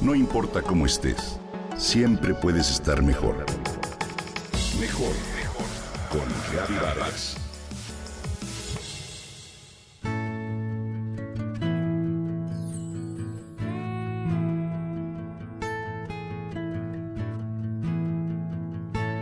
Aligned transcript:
No 0.00 0.14
importa 0.14 0.62
cómo 0.62 0.86
estés, 0.86 1.38
siempre 1.76 2.32
puedes 2.32 2.70
estar 2.70 3.02
mejor. 3.02 3.44
Mejor, 4.80 5.12
mejor. 5.36 5.66
Con 6.10 6.26
Reavivadas. 6.50 7.36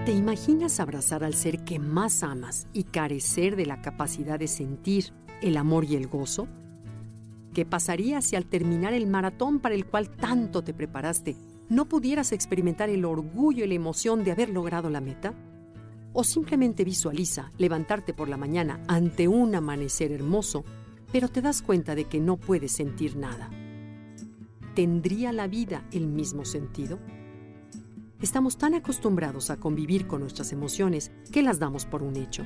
¿Te 0.06 0.12
imaginas 0.12 0.78
abrazar 0.78 1.24
al 1.24 1.34
ser 1.34 1.64
que 1.64 1.80
más 1.80 2.22
amas 2.22 2.68
y 2.72 2.84
carecer 2.84 3.56
de 3.56 3.66
la 3.66 3.82
capacidad 3.82 4.38
de 4.38 4.46
sentir 4.46 5.12
el 5.42 5.56
amor 5.56 5.86
y 5.86 5.96
el 5.96 6.06
gozo? 6.06 6.46
¿Qué 7.54 7.64
pasaría 7.64 8.20
si 8.20 8.36
al 8.36 8.46
terminar 8.46 8.92
el 8.92 9.06
maratón 9.06 9.60
para 9.60 9.74
el 9.74 9.86
cual 9.86 10.10
tanto 10.10 10.62
te 10.62 10.74
preparaste, 10.74 11.36
no 11.68 11.86
pudieras 11.86 12.32
experimentar 12.32 12.88
el 12.88 13.04
orgullo 13.04 13.64
y 13.64 13.68
la 13.68 13.74
emoción 13.74 14.24
de 14.24 14.32
haber 14.32 14.50
logrado 14.50 14.90
la 14.90 15.00
meta? 15.00 15.34
¿O 16.12 16.24
simplemente 16.24 16.84
visualiza 16.84 17.52
levantarte 17.58 18.14
por 18.14 18.28
la 18.28 18.36
mañana 18.36 18.82
ante 18.88 19.28
un 19.28 19.54
amanecer 19.54 20.12
hermoso, 20.12 20.64
pero 21.12 21.28
te 21.28 21.42
das 21.42 21.62
cuenta 21.62 21.94
de 21.94 22.04
que 22.04 22.20
no 22.20 22.36
puedes 22.36 22.72
sentir 22.72 23.16
nada? 23.16 23.50
¿Tendría 24.74 25.32
la 25.32 25.48
vida 25.48 25.84
el 25.90 26.06
mismo 26.06 26.44
sentido? 26.44 26.98
Estamos 28.20 28.58
tan 28.58 28.74
acostumbrados 28.74 29.50
a 29.50 29.58
convivir 29.58 30.06
con 30.06 30.20
nuestras 30.20 30.52
emociones 30.52 31.12
que 31.32 31.42
las 31.42 31.58
damos 31.58 31.86
por 31.86 32.02
un 32.02 32.16
hecho. 32.16 32.44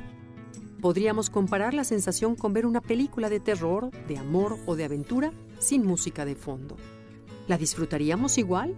Podríamos 0.82 1.30
comparar 1.30 1.74
la 1.74 1.84
sensación 1.84 2.34
con 2.34 2.52
ver 2.52 2.66
una 2.66 2.80
película 2.80 3.30
de 3.30 3.38
terror, 3.38 3.92
de 4.08 4.18
amor 4.18 4.58
o 4.66 4.74
de 4.74 4.82
aventura 4.82 5.32
sin 5.60 5.86
música 5.86 6.24
de 6.24 6.34
fondo. 6.34 6.76
¿La 7.46 7.56
disfrutaríamos 7.56 8.36
igual? 8.36 8.74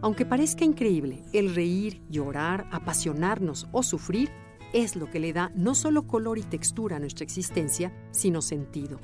Aunque 0.00 0.26
parezca 0.26 0.64
increíble, 0.64 1.22
el 1.32 1.54
reír, 1.54 2.02
llorar, 2.10 2.66
apasionarnos 2.72 3.68
o 3.70 3.84
sufrir 3.84 4.30
es 4.72 4.96
lo 4.96 5.08
que 5.12 5.20
le 5.20 5.32
da 5.32 5.52
no 5.54 5.76
solo 5.76 6.08
color 6.08 6.38
y 6.38 6.42
textura 6.42 6.96
a 6.96 6.98
nuestra 6.98 7.22
existencia, 7.22 7.92
sino 8.10 8.42
sentido. 8.42 8.98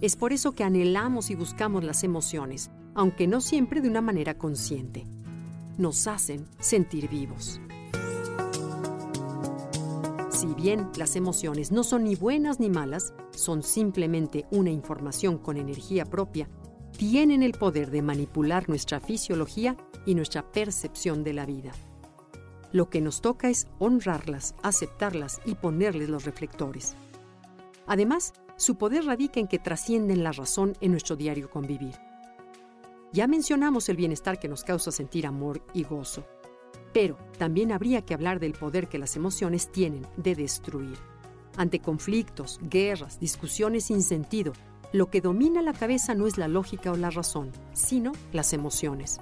Es 0.00 0.16
por 0.16 0.32
eso 0.32 0.52
que 0.52 0.64
anhelamos 0.64 1.28
y 1.28 1.34
buscamos 1.34 1.84
las 1.84 2.02
emociones, 2.02 2.70
aunque 2.94 3.26
no 3.26 3.42
siempre 3.42 3.82
de 3.82 3.90
una 3.90 4.00
manera 4.00 4.38
consciente 4.38 5.04
nos 5.76 6.06
hacen 6.06 6.46
sentir 6.60 7.08
vivos. 7.08 7.60
Si 10.40 10.54
bien 10.54 10.88
las 10.96 11.16
emociones 11.16 11.70
no 11.70 11.84
son 11.84 12.04
ni 12.04 12.14
buenas 12.14 12.60
ni 12.60 12.70
malas, 12.70 13.12
son 13.30 13.62
simplemente 13.62 14.46
una 14.50 14.70
información 14.70 15.36
con 15.36 15.58
energía 15.58 16.06
propia, 16.06 16.48
tienen 16.96 17.42
el 17.42 17.52
poder 17.52 17.90
de 17.90 18.00
manipular 18.00 18.66
nuestra 18.66 19.00
fisiología 19.00 19.76
y 20.06 20.14
nuestra 20.14 20.50
percepción 20.50 21.24
de 21.24 21.34
la 21.34 21.44
vida. 21.44 21.72
Lo 22.72 22.88
que 22.88 23.02
nos 23.02 23.20
toca 23.20 23.50
es 23.50 23.66
honrarlas, 23.78 24.54
aceptarlas 24.62 25.42
y 25.44 25.56
ponerles 25.56 26.08
los 26.08 26.24
reflectores. 26.24 26.96
Además, 27.86 28.32
su 28.56 28.76
poder 28.76 29.04
radica 29.04 29.40
en 29.40 29.46
que 29.46 29.58
trascienden 29.58 30.24
la 30.24 30.32
razón 30.32 30.74
en 30.80 30.92
nuestro 30.92 31.16
diario 31.16 31.50
convivir. 31.50 31.96
Ya 33.12 33.26
mencionamos 33.26 33.90
el 33.90 33.98
bienestar 33.98 34.40
que 34.40 34.48
nos 34.48 34.64
causa 34.64 34.90
sentir 34.90 35.26
amor 35.26 35.62
y 35.74 35.82
gozo, 35.82 36.24
pero 36.92 37.16
también 37.38 37.72
habría 37.72 38.02
que 38.02 38.14
hablar 38.14 38.40
del 38.40 38.52
poder 38.52 38.88
que 38.88 38.98
las 38.98 39.16
emociones 39.16 39.70
tienen 39.70 40.06
de 40.16 40.34
destruir. 40.34 40.98
Ante 41.56 41.80
conflictos, 41.80 42.58
guerras, 42.62 43.20
discusiones 43.20 43.84
sin 43.84 44.02
sentido, 44.02 44.52
lo 44.92 45.10
que 45.10 45.20
domina 45.20 45.62
la 45.62 45.72
cabeza 45.72 46.14
no 46.14 46.26
es 46.26 46.38
la 46.38 46.48
lógica 46.48 46.90
o 46.90 46.96
la 46.96 47.10
razón, 47.10 47.52
sino 47.72 48.12
las 48.32 48.52
emociones. 48.52 49.20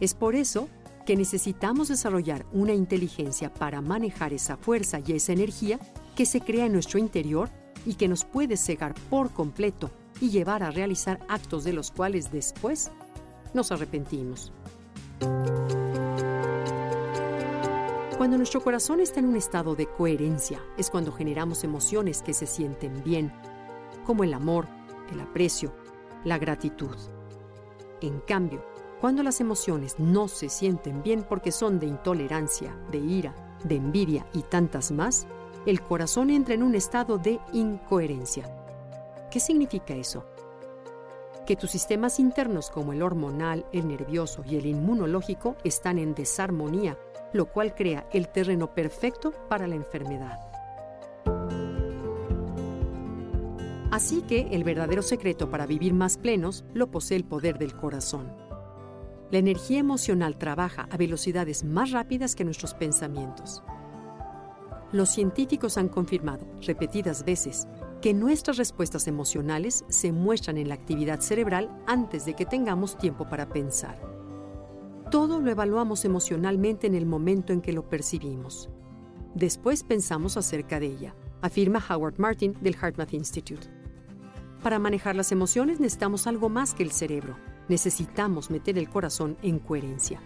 Es 0.00 0.14
por 0.14 0.34
eso 0.34 0.68
que 1.06 1.16
necesitamos 1.16 1.88
desarrollar 1.88 2.46
una 2.52 2.74
inteligencia 2.74 3.52
para 3.52 3.80
manejar 3.80 4.32
esa 4.32 4.56
fuerza 4.56 5.00
y 5.04 5.12
esa 5.12 5.32
energía 5.32 5.78
que 6.14 6.26
se 6.26 6.40
crea 6.40 6.66
en 6.66 6.72
nuestro 6.72 6.98
interior 6.98 7.50
y 7.86 7.94
que 7.94 8.08
nos 8.08 8.24
puede 8.24 8.56
cegar 8.56 8.94
por 9.10 9.32
completo 9.32 9.90
y 10.20 10.30
llevar 10.30 10.62
a 10.62 10.70
realizar 10.70 11.18
actos 11.28 11.64
de 11.64 11.72
los 11.72 11.90
cuales 11.90 12.30
después 12.30 12.90
nos 13.54 13.72
arrepentimos. 13.72 14.52
Cuando 18.22 18.36
nuestro 18.36 18.60
corazón 18.60 19.00
está 19.00 19.18
en 19.18 19.26
un 19.26 19.34
estado 19.34 19.74
de 19.74 19.88
coherencia 19.88 20.62
es 20.78 20.90
cuando 20.90 21.10
generamos 21.10 21.64
emociones 21.64 22.22
que 22.22 22.34
se 22.34 22.46
sienten 22.46 23.02
bien, 23.02 23.32
como 24.06 24.22
el 24.22 24.32
amor, 24.32 24.68
el 25.10 25.20
aprecio, 25.20 25.74
la 26.22 26.38
gratitud. 26.38 26.94
En 28.00 28.20
cambio, 28.20 28.64
cuando 29.00 29.24
las 29.24 29.40
emociones 29.40 29.98
no 29.98 30.28
se 30.28 30.50
sienten 30.50 31.02
bien 31.02 31.24
porque 31.28 31.50
son 31.50 31.80
de 31.80 31.86
intolerancia, 31.86 32.76
de 32.92 32.98
ira, 32.98 33.34
de 33.64 33.74
envidia 33.74 34.24
y 34.32 34.42
tantas 34.42 34.92
más, 34.92 35.26
el 35.66 35.80
corazón 35.80 36.30
entra 36.30 36.54
en 36.54 36.62
un 36.62 36.76
estado 36.76 37.18
de 37.18 37.40
incoherencia. 37.52 38.48
¿Qué 39.32 39.40
significa 39.40 39.94
eso? 39.94 40.24
que 41.46 41.56
tus 41.56 41.72
sistemas 41.72 42.20
internos 42.20 42.70
como 42.70 42.92
el 42.92 43.02
hormonal, 43.02 43.66
el 43.72 43.88
nervioso 43.88 44.44
y 44.46 44.56
el 44.56 44.66
inmunológico 44.66 45.56
están 45.64 45.98
en 45.98 46.14
desarmonía, 46.14 46.96
lo 47.32 47.46
cual 47.46 47.74
crea 47.74 48.06
el 48.12 48.28
terreno 48.28 48.74
perfecto 48.74 49.32
para 49.48 49.66
la 49.66 49.74
enfermedad. 49.74 50.38
Así 53.90 54.22
que 54.22 54.48
el 54.52 54.64
verdadero 54.64 55.02
secreto 55.02 55.50
para 55.50 55.66
vivir 55.66 55.92
más 55.92 56.16
plenos 56.16 56.64
lo 56.72 56.90
posee 56.90 57.18
el 57.18 57.24
poder 57.24 57.58
del 57.58 57.76
corazón. 57.76 58.32
La 59.30 59.38
energía 59.38 59.78
emocional 59.78 60.38
trabaja 60.38 60.88
a 60.90 60.96
velocidades 60.96 61.62
más 61.62 61.90
rápidas 61.90 62.34
que 62.34 62.44
nuestros 62.44 62.72
pensamientos. 62.72 63.62
Los 64.92 65.10
científicos 65.10 65.76
han 65.78 65.88
confirmado 65.88 66.46
repetidas 66.60 67.24
veces 67.24 67.66
que 68.02 68.12
nuestras 68.12 68.56
respuestas 68.56 69.06
emocionales 69.08 69.84
se 69.88 70.10
muestran 70.10 70.58
en 70.58 70.68
la 70.68 70.74
actividad 70.74 71.20
cerebral 71.20 71.70
antes 71.86 72.24
de 72.24 72.34
que 72.34 72.44
tengamos 72.44 72.98
tiempo 72.98 73.26
para 73.28 73.48
pensar. 73.48 74.21
Todo 75.12 75.40
lo 75.40 75.50
evaluamos 75.50 76.06
emocionalmente 76.06 76.86
en 76.86 76.94
el 76.94 77.04
momento 77.04 77.52
en 77.52 77.60
que 77.60 77.74
lo 77.74 77.86
percibimos. 77.86 78.70
Después 79.34 79.82
pensamos 79.82 80.38
acerca 80.38 80.80
de 80.80 80.86
ella, 80.86 81.14
afirma 81.42 81.84
Howard 81.86 82.18
Martin 82.18 82.56
del 82.62 82.76
HeartMath 82.76 83.12
Institute. 83.12 83.68
Para 84.62 84.78
manejar 84.78 85.14
las 85.14 85.30
emociones 85.30 85.80
necesitamos 85.80 86.26
algo 86.26 86.48
más 86.48 86.72
que 86.72 86.82
el 86.82 86.92
cerebro. 86.92 87.36
Necesitamos 87.68 88.50
meter 88.50 88.78
el 88.78 88.88
corazón 88.88 89.36
en 89.42 89.58
coherencia. 89.58 90.22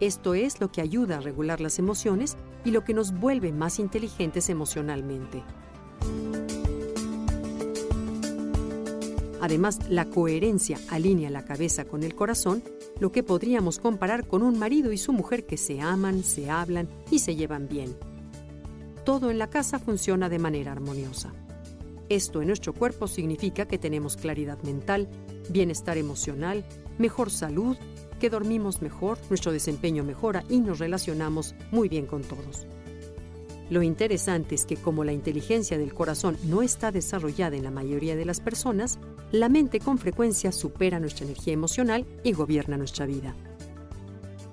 Esto 0.00 0.34
es 0.34 0.60
lo 0.60 0.72
que 0.72 0.80
ayuda 0.80 1.18
a 1.18 1.20
regular 1.20 1.60
las 1.60 1.78
emociones 1.78 2.36
y 2.64 2.72
lo 2.72 2.82
que 2.82 2.92
nos 2.92 3.12
vuelve 3.12 3.52
más 3.52 3.78
inteligentes 3.78 4.50
emocionalmente. 4.50 5.44
Además, 9.40 9.78
la 9.90 10.06
coherencia 10.06 10.76
alinea 10.90 11.30
la 11.30 11.44
cabeza 11.44 11.84
con 11.84 12.02
el 12.02 12.16
corazón, 12.16 12.64
lo 12.98 13.12
que 13.12 13.22
podríamos 13.22 13.78
comparar 13.78 14.26
con 14.26 14.42
un 14.42 14.58
marido 14.58 14.92
y 14.92 14.98
su 14.98 15.12
mujer 15.12 15.46
que 15.46 15.56
se 15.56 15.80
aman, 15.80 16.22
se 16.22 16.50
hablan 16.50 16.88
y 17.10 17.18
se 17.18 17.36
llevan 17.36 17.68
bien. 17.68 17.96
Todo 19.04 19.30
en 19.30 19.38
la 19.38 19.50
casa 19.50 19.78
funciona 19.78 20.28
de 20.28 20.38
manera 20.38 20.72
armoniosa. 20.72 21.32
Esto 22.08 22.40
en 22.40 22.48
nuestro 22.48 22.72
cuerpo 22.72 23.06
significa 23.06 23.66
que 23.66 23.78
tenemos 23.78 24.16
claridad 24.16 24.62
mental, 24.62 25.08
bienestar 25.50 25.98
emocional, 25.98 26.64
mejor 26.98 27.30
salud, 27.30 27.76
que 28.20 28.30
dormimos 28.30 28.82
mejor, 28.82 29.18
nuestro 29.28 29.52
desempeño 29.52 30.04
mejora 30.04 30.44
y 30.48 30.60
nos 30.60 30.78
relacionamos 30.78 31.54
muy 31.70 31.88
bien 31.88 32.06
con 32.06 32.22
todos. 32.22 32.66
Lo 33.70 33.82
interesante 33.82 34.54
es 34.54 34.66
que 34.66 34.76
como 34.76 35.04
la 35.04 35.12
inteligencia 35.12 35.78
del 35.78 35.94
corazón 35.94 36.36
no 36.44 36.62
está 36.62 36.92
desarrollada 36.92 37.56
en 37.56 37.64
la 37.64 37.70
mayoría 37.70 38.14
de 38.14 38.24
las 38.24 38.40
personas, 38.40 38.98
la 39.32 39.48
mente 39.48 39.80
con 39.80 39.98
frecuencia 39.98 40.52
supera 40.52 41.00
nuestra 41.00 41.24
energía 41.24 41.54
emocional 41.54 42.06
y 42.22 42.32
gobierna 42.32 42.76
nuestra 42.76 43.06
vida. 43.06 43.34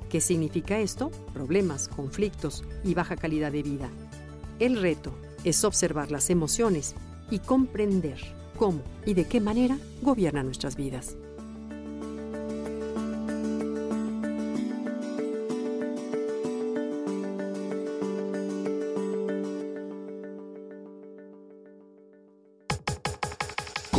¿Qué 0.10 0.22
significa 0.22 0.80
esto? 0.80 1.12
Problemas, 1.34 1.88
conflictos 1.88 2.64
y 2.84 2.94
baja 2.94 3.16
calidad 3.16 3.52
de 3.52 3.64
vida. 3.64 3.90
El 4.60 4.82
reto 4.82 5.14
es 5.44 5.64
observar 5.64 6.12
las 6.12 6.30
emociones 6.30 6.96
y 7.30 7.40
comprender 7.40 8.20
cómo 8.58 8.82
y 9.06 9.14
de 9.14 9.26
qué 9.26 9.42
manera 9.42 9.78
gobiernan 10.02 10.46
nuestras 10.46 10.76
vidas. 10.76 11.16